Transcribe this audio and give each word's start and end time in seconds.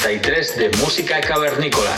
143 0.00 0.56
de 0.56 0.70
Música 0.78 1.20
Cavernícola. 1.20 1.94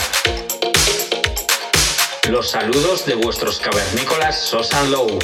Los 2.29 2.49
saludos 2.49 3.05
de 3.05 3.15
vuestros 3.15 3.59
cavernícolas 3.59 4.39
Sosan 4.39 4.91
Low. 4.91 5.19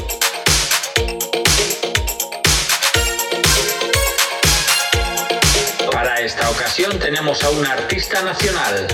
Para 5.91 6.21
esta 6.21 6.49
ocasión 6.49 6.97
tenemos 6.99 7.43
a 7.43 7.49
un 7.49 7.65
artista 7.65 8.21
nacional. 8.21 8.87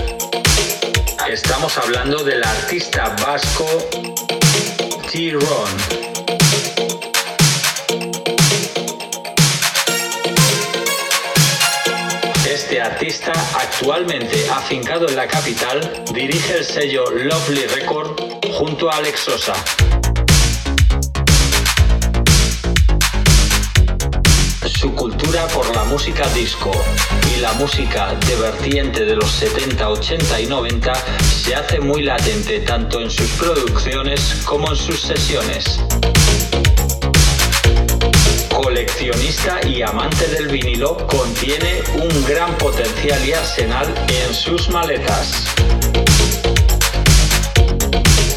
Estamos 1.29 1.77
hablando 1.77 2.23
del 2.23 2.43
artista 2.43 3.15
vasco 3.21 3.67
T-Ron. 5.11 6.04
Actualmente 13.07 14.49
afincado 14.49 15.07
en 15.07 15.15
la 15.15 15.27
capital, 15.27 16.03
dirige 16.11 16.57
el 16.57 16.65
sello 16.65 17.03
Lovely 17.11 17.67
Record 17.67 18.19
junto 18.51 18.89
a 18.89 18.95
Alex 18.95 19.19
Sosa. 19.19 19.53
Su 24.65 24.95
cultura 24.95 25.45
por 25.49 25.75
la 25.75 25.83
música 25.83 26.27
disco 26.29 26.71
y 27.35 27.41
la 27.41 27.53
música 27.53 28.15
de 28.27 28.35
vertiente 28.37 29.05
de 29.05 29.15
los 29.15 29.29
70, 29.29 29.87
80 29.87 30.41
y 30.41 30.47
90 30.47 30.93
se 31.43 31.53
hace 31.53 31.79
muy 31.79 32.01
latente 32.01 32.61
tanto 32.61 33.01
en 33.01 33.11
sus 33.11 33.29
producciones 33.33 34.41
como 34.45 34.69
en 34.69 34.75
sus 34.75 34.99
sesiones 34.99 35.79
coleccionista 38.55 39.59
y 39.67 39.81
amante 39.81 40.27
del 40.27 40.47
vinilo, 40.47 40.95
contiene 41.07 41.83
un 41.95 42.25
gran 42.25 42.57
potencial 42.57 43.23
y 43.25 43.33
arsenal 43.33 43.93
en 44.07 44.33
sus 44.33 44.69
maletas. 44.69 45.45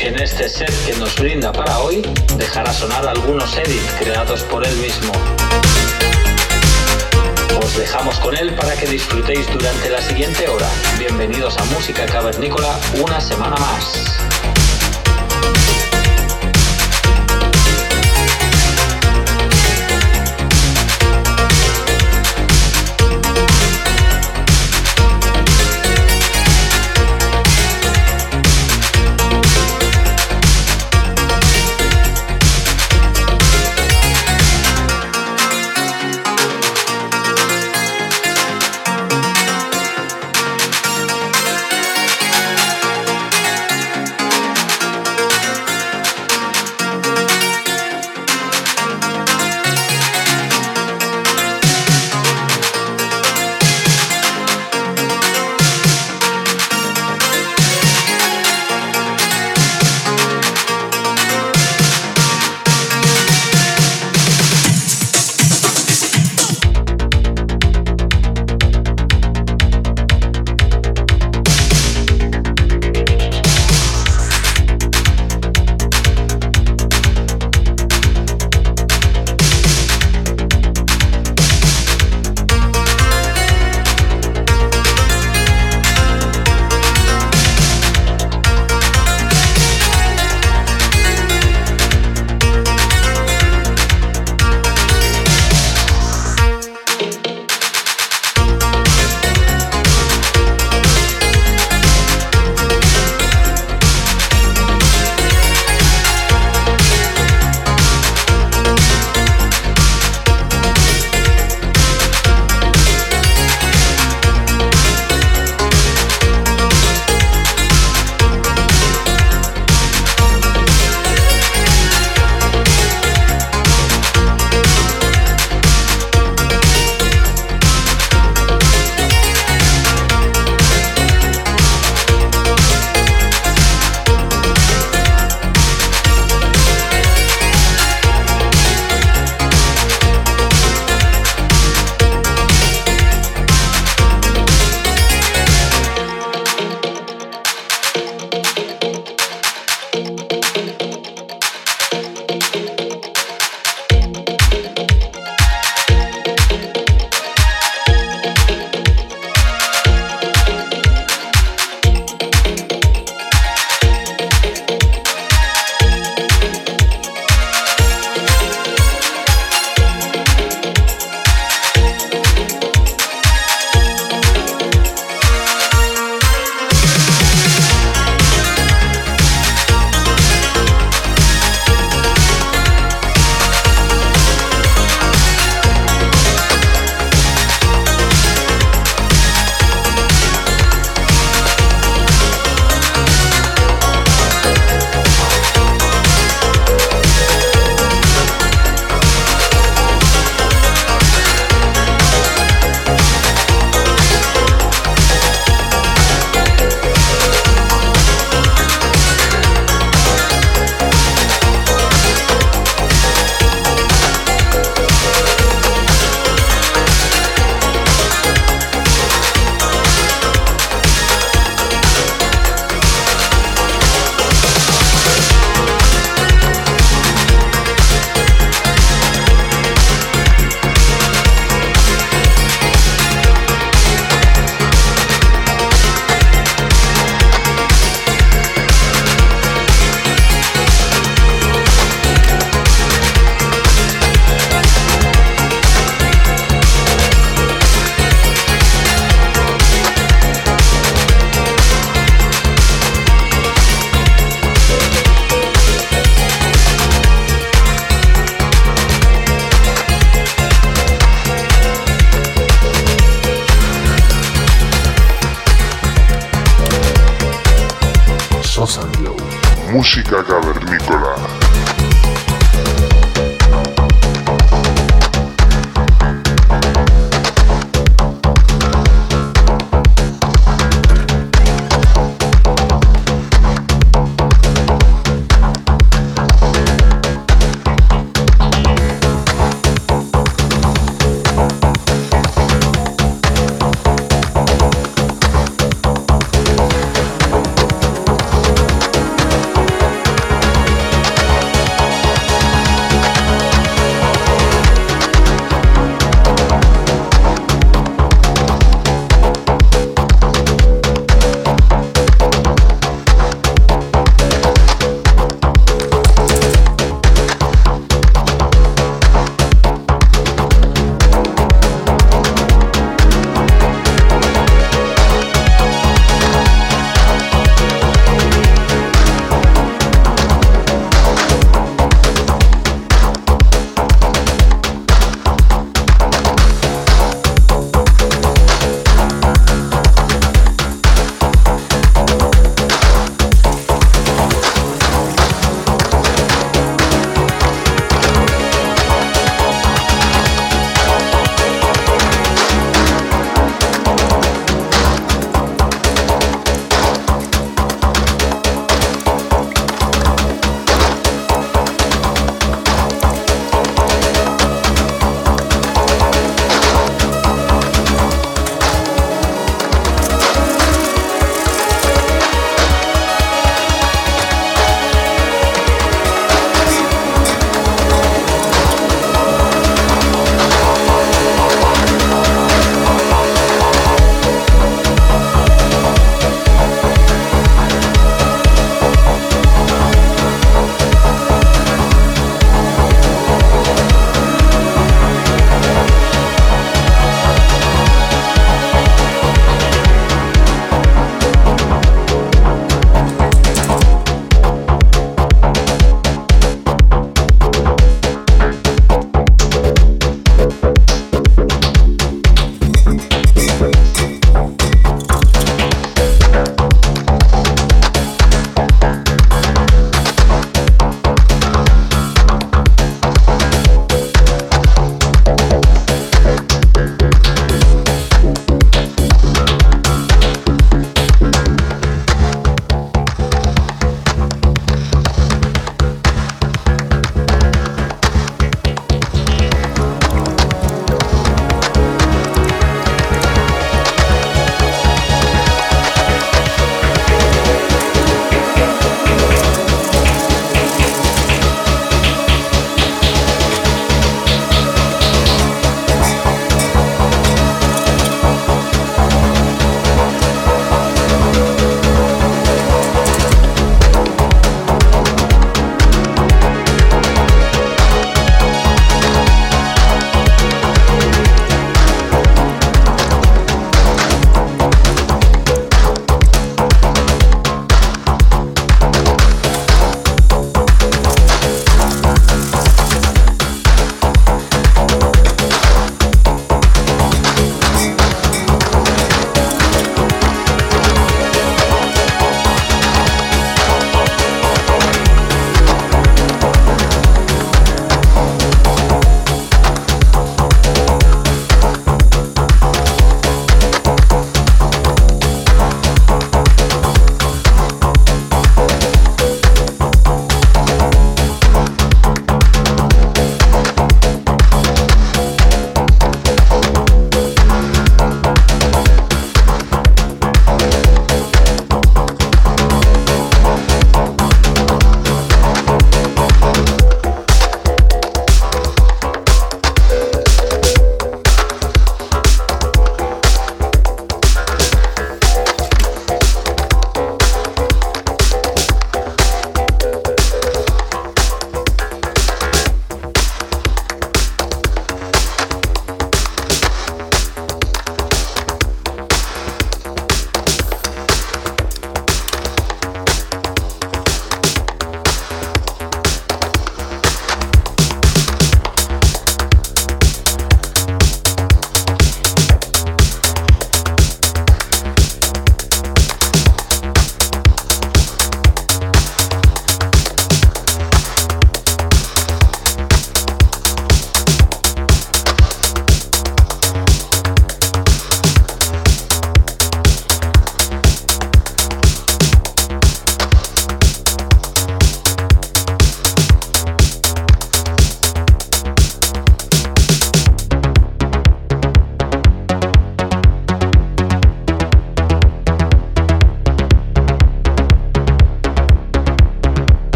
En 0.00 0.18
este 0.18 0.48
set 0.48 0.72
que 0.84 0.94
nos 0.96 1.14
brinda 1.16 1.52
para 1.52 1.78
hoy, 1.78 2.02
dejará 2.36 2.72
sonar 2.72 3.06
algunos 3.06 3.56
edits 3.56 3.92
creados 4.00 4.42
por 4.42 4.66
él 4.66 4.76
mismo. 4.78 5.12
Os 7.62 7.76
dejamos 7.76 8.18
con 8.18 8.36
él 8.36 8.52
para 8.54 8.74
que 8.74 8.86
disfrutéis 8.86 9.46
durante 9.52 9.88
la 9.88 10.02
siguiente 10.02 10.48
hora. 10.48 10.68
Bienvenidos 10.98 11.56
a 11.58 11.64
Música 11.66 12.06
Cavernícola 12.06 12.78
una 13.00 13.20
semana 13.20 13.56
más. 13.56 14.18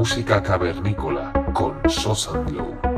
Música 0.00 0.42
cavernícola 0.42 1.30
con 1.52 1.78
Sosa 1.86 2.32
Glow. 2.46 2.89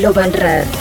Global 0.00 0.32
Radio. 0.32 0.79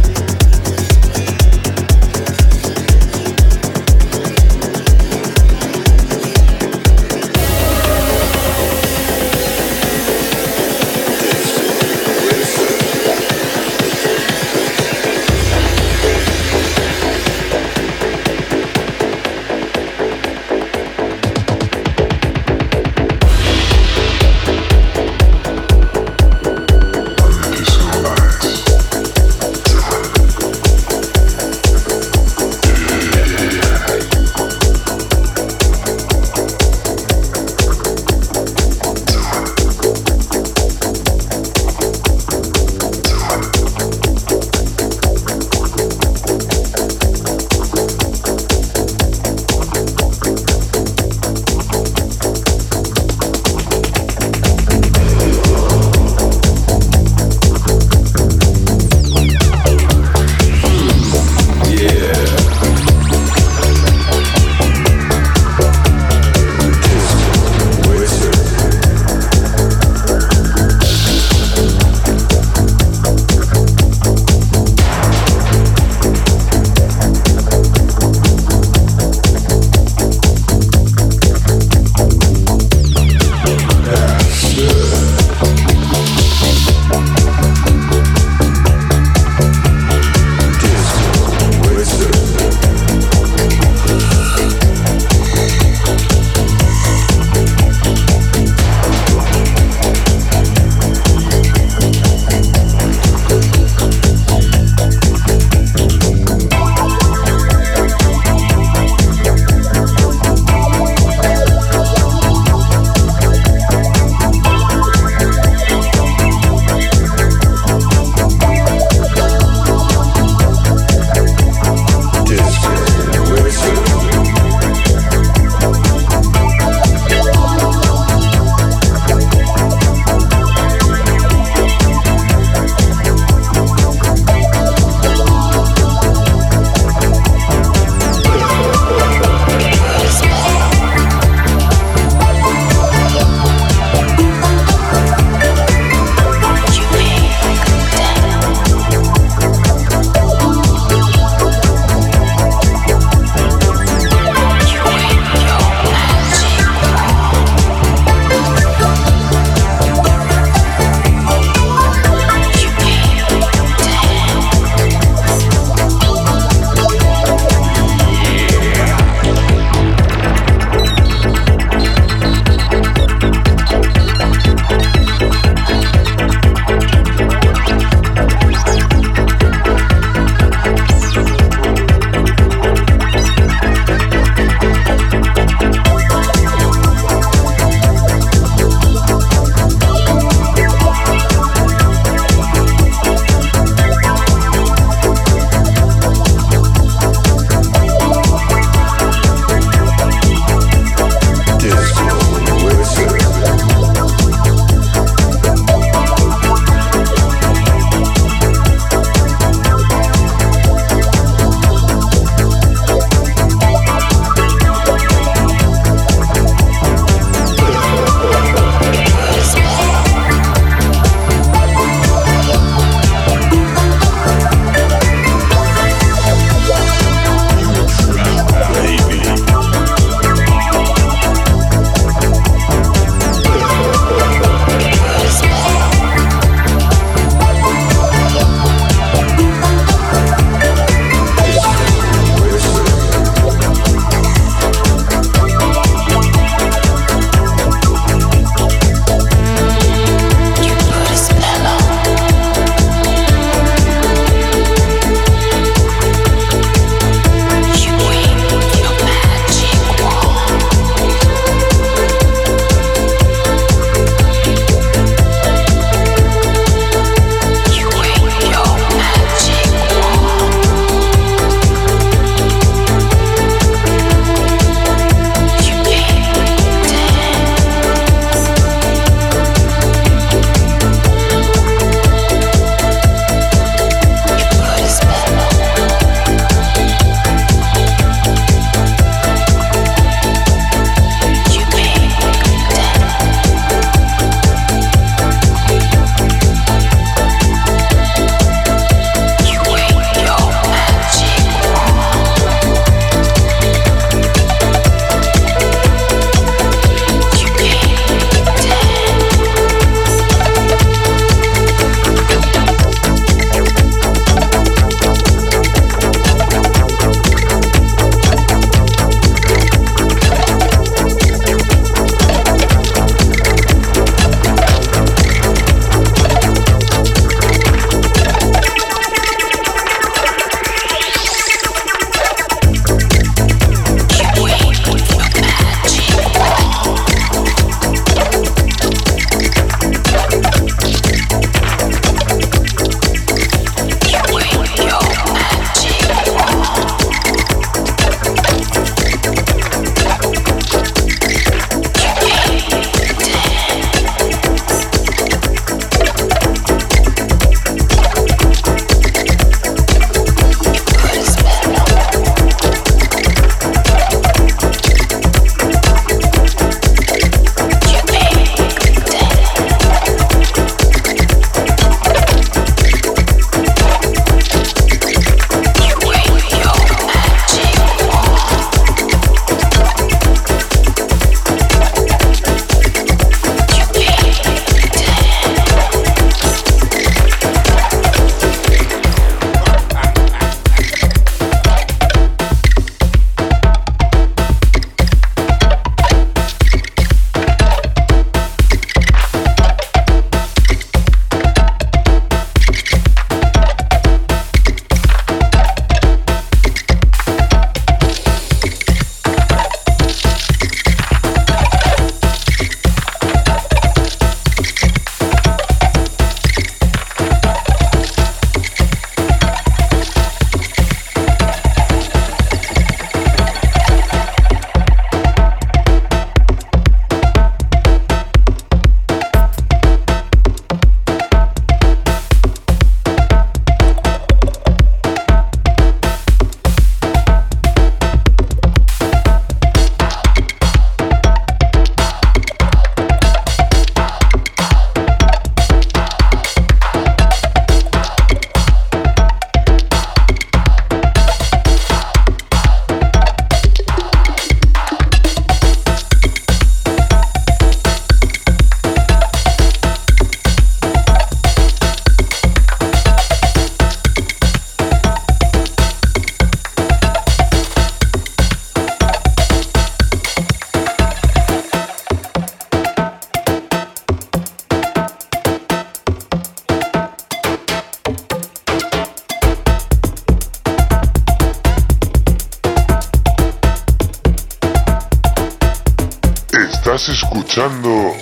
Escuchando 487.59 488.15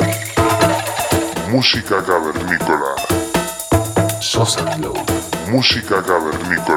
música 1.51 2.03
cavernícola. 2.03 2.95
Sosa. 4.19 4.65
Música 5.51 6.01
cavernícola. 6.01 6.76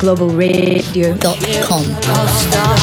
globalradio.com. 0.00 2.79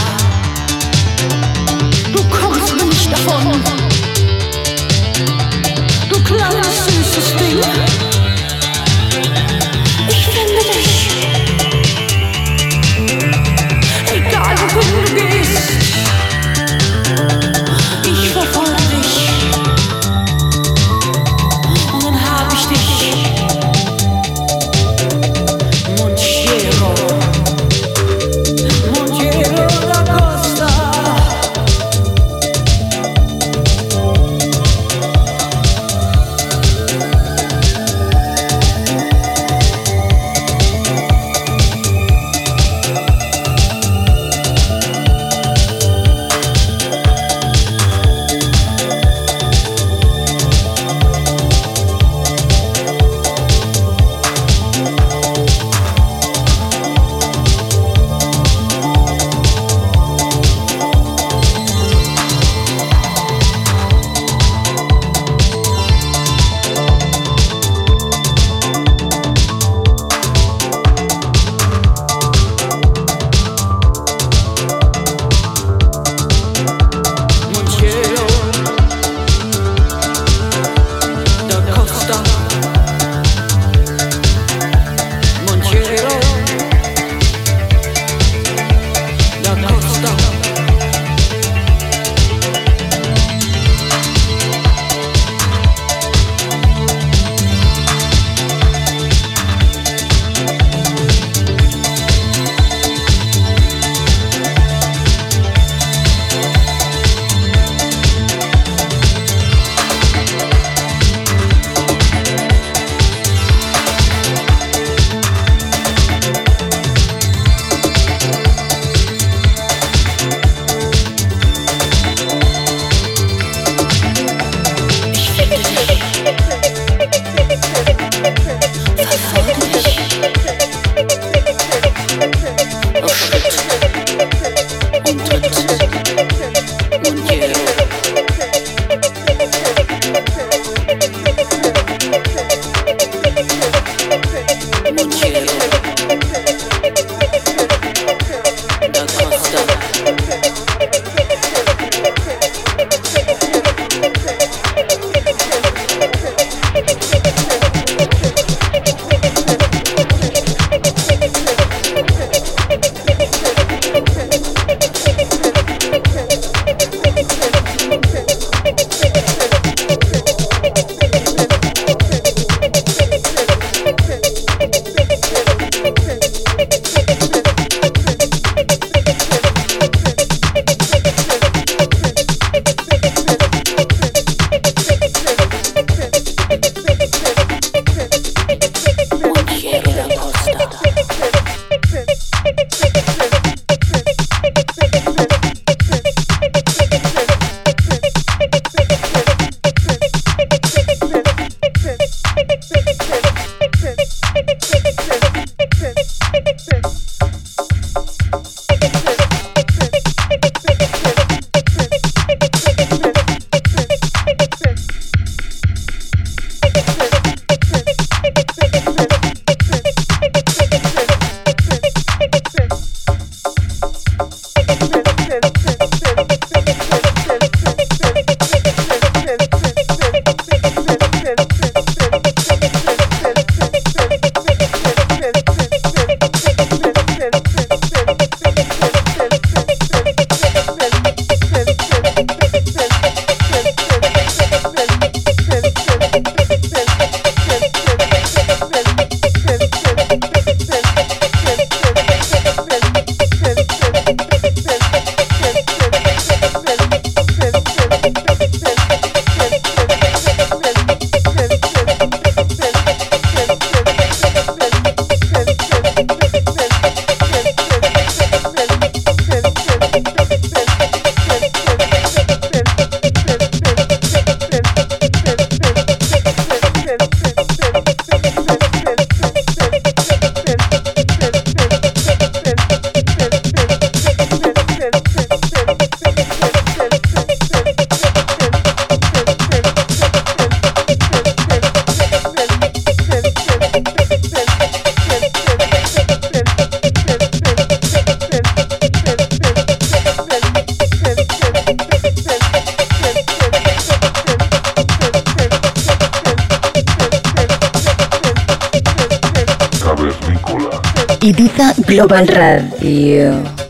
Global 311.97 312.27
Radio. 312.27 313.66